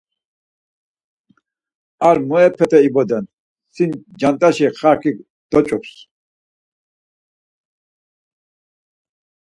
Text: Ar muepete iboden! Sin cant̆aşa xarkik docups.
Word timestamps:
Ar 2.07 2.17
muepete 2.29 2.77
iboden! 2.87 3.23
Sin 3.75 3.91
cant̆aşa 4.19 4.69
xarkik 4.79 5.17
docups. 5.51 5.93